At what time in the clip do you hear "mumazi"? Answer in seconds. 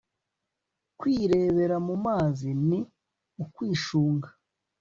1.87-2.49